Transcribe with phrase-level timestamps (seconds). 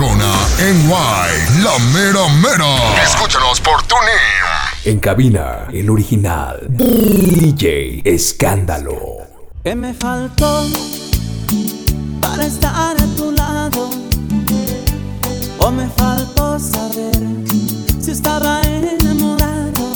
[0.00, 3.02] patrona en Guay, la mera mera.
[3.04, 4.86] Escúchanos por TuneIn.
[4.86, 8.98] En cabina, el original DJ Escándalo.
[9.62, 10.66] ¿Qué me faltó
[12.20, 13.90] para estar a tu lado?
[15.58, 17.18] ¿O me faltó saber
[18.00, 19.92] si estaba enamorado?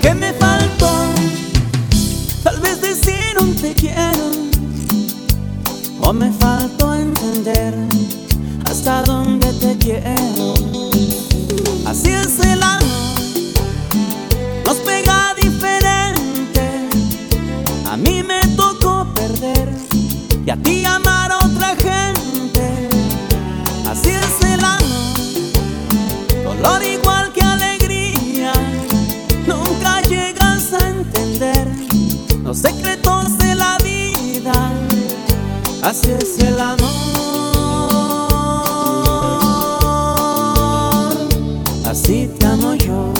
[0.00, 0.90] ¿Qué me faltó?
[2.42, 4.32] Tal vez decir un te quiero.
[6.00, 6.51] ¿O me faltó
[35.92, 36.88] Así es el amor.
[41.84, 43.12] Así te amo yo.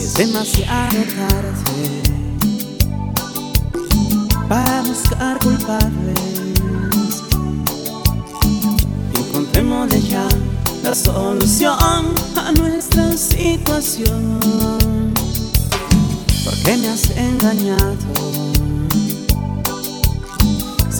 [0.00, 2.02] Es demasiado tarde
[4.48, 7.24] para buscar culpables.
[9.18, 10.28] Encontrémosle ya
[10.84, 14.38] la solución a nuestra situación.
[16.44, 18.41] ¿Por qué me has engañado?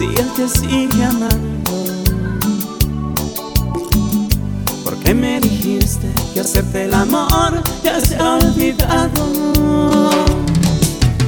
[0.03, 1.71] Si él te sigue amando.
[4.83, 9.21] ¿Por qué me dijiste que hacerte el amor ya se ha olvidado?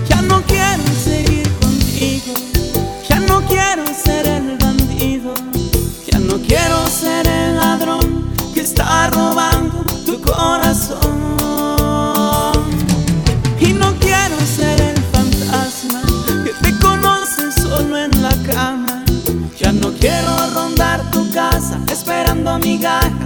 [0.10, 2.34] Ya no quiero seguir contigo,
[3.08, 5.34] ya no quiero ser el bandido,
[6.12, 11.15] ya no quiero ser el ladrón que está robando tu corazón.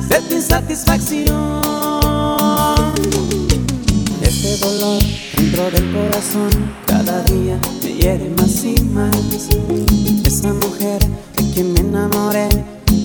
[0.10, 1.62] De tu insatisfacción.
[4.22, 5.02] Este dolor
[5.38, 6.50] dentro del corazón
[6.88, 9.16] cada día me hiere más y más.
[10.26, 11.00] Esa mujer
[11.38, 12.50] de quien me enamoré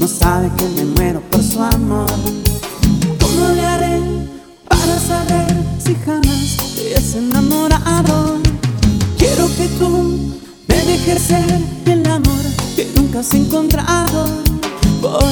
[0.00, 2.06] no sabe que me muero por su amor.
[3.20, 4.00] ¿Cómo le haré
[4.68, 8.38] para saber si jamás te has enamorado?
[9.18, 10.18] Quiero que tú
[10.68, 12.44] me dejes ser el amor
[12.74, 14.26] que nunca has encontrado.
[15.02, 15.22] Por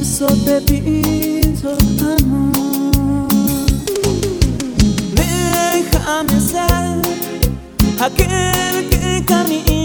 [0.00, 1.76] eso te pido
[2.18, 3.28] amor.
[5.14, 7.00] Déjame ser
[8.00, 9.79] aquel que camine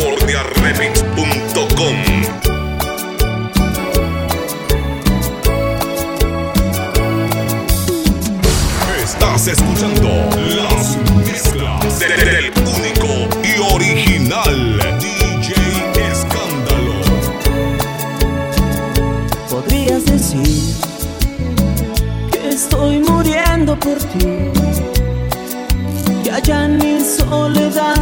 [0.00, 1.96] de CaliforniaRemix.com.
[9.02, 10.08] Estás escuchando
[10.56, 10.96] las
[11.26, 15.54] mezclas de- del único y original DJ
[16.10, 16.94] Escándalo.
[19.48, 20.74] Podrías decir
[22.32, 24.26] que estoy muriendo por ti.
[26.24, 27.96] Que allá en mi soledad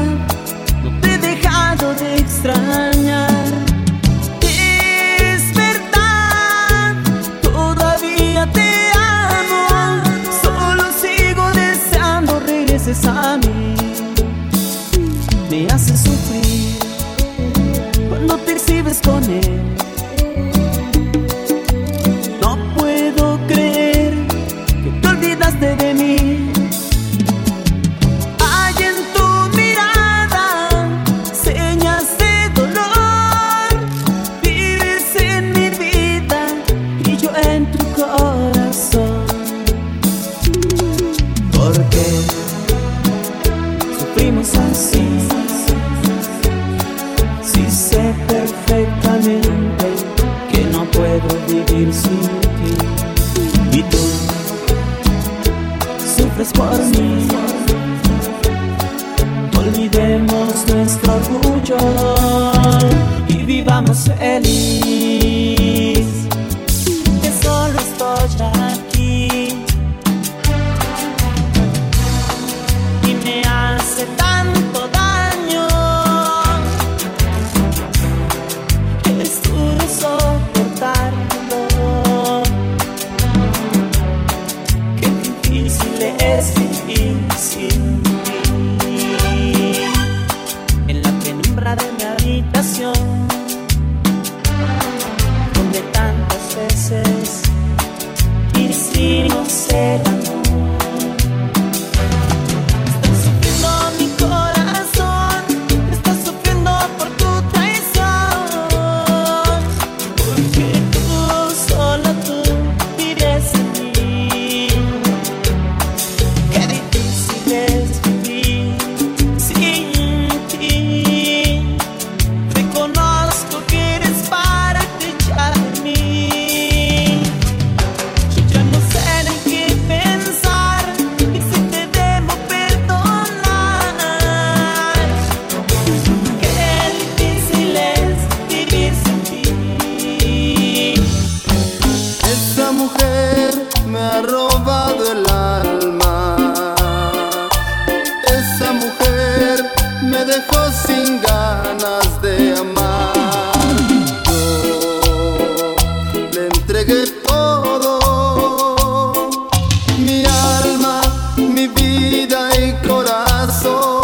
[162.18, 163.97] vida y corazón.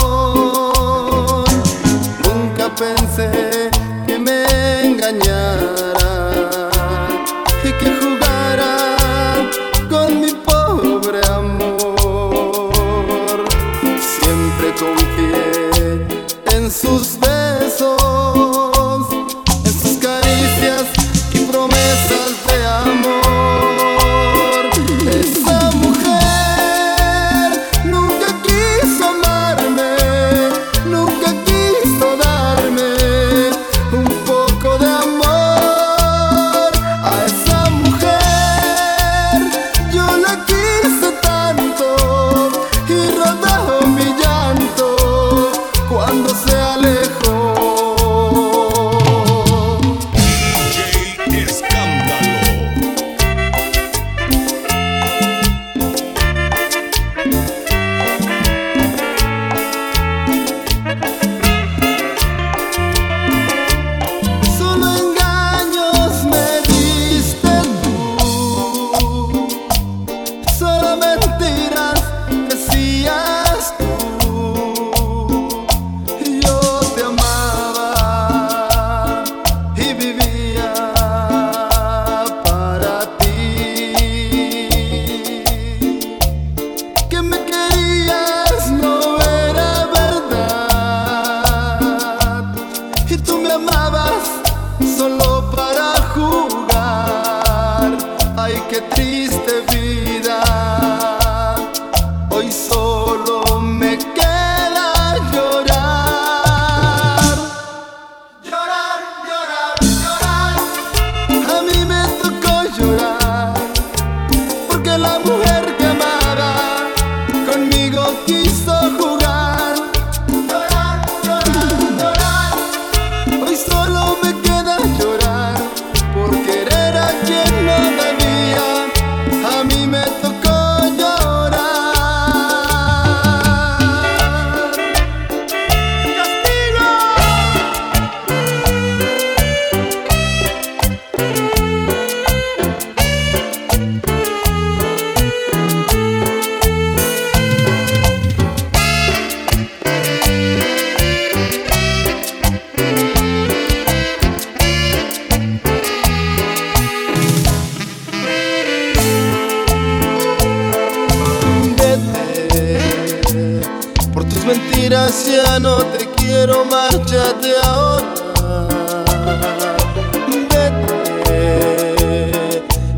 [170.51, 171.13] Vete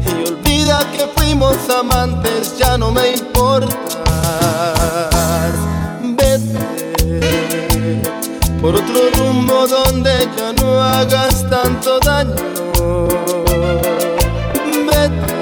[0.06, 3.74] y olvida que fuimos amantes, ya no me importas.
[6.02, 6.58] Vete
[8.62, 12.34] por otro rumbo donde ya no hagas tanto daño.
[14.90, 15.34] Vete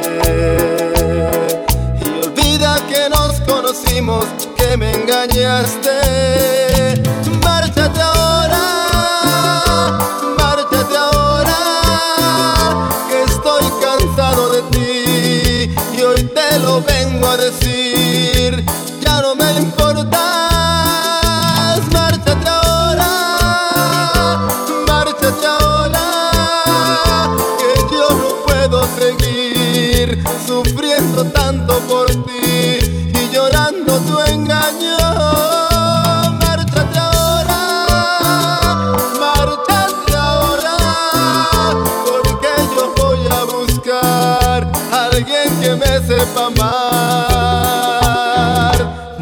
[2.01, 4.25] y olvida que nos conocimos,
[4.57, 6.04] que me engañaste.
[16.59, 18.04] lo vengo a decir.
[46.07, 47.97] sepa amar,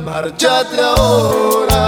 [0.04, 1.82] márchate ahora.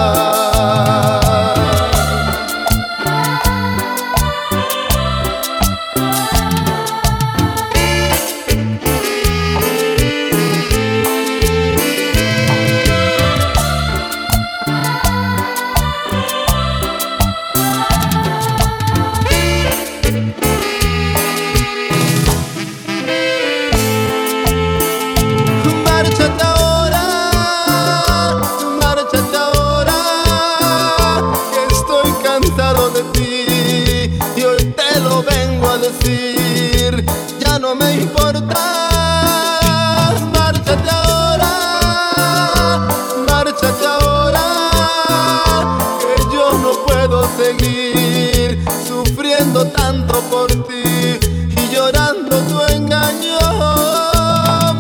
[50.31, 51.19] por ti
[51.57, 53.39] y llorando tu engaño.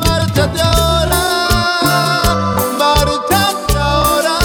[0.04, 1.22] Márchate ahora,
[2.78, 4.36] márchate ahora,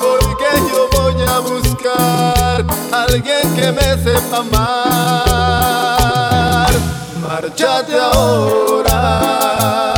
[0.00, 4.68] porque yo voy a buscar a alguien que me sepa amar.
[7.20, 9.97] Márchate ahora.